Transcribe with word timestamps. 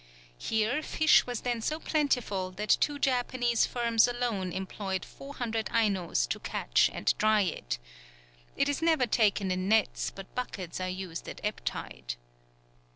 Here 0.39 0.81
fish 0.81 1.27
was 1.27 1.41
then 1.41 1.61
so 1.61 1.77
plentiful, 1.79 2.49
that 2.53 2.75
two 2.81 2.97
Japanese 2.97 3.67
firms 3.67 4.07
alone 4.07 4.51
employed 4.51 5.05
400 5.05 5.67
Ainos 5.71 6.25
to 6.29 6.39
catch 6.39 6.89
and 6.91 7.15
dry 7.19 7.41
it. 7.41 7.77
It 8.57 8.67
is 8.67 8.81
never 8.81 9.05
taken 9.05 9.51
in 9.51 9.69
nets, 9.69 10.09
but 10.09 10.33
buckets 10.33 10.79
are 10.81 10.89
used 10.89 11.29
at 11.29 11.39
ebb 11.43 11.63
tide. 11.65 12.15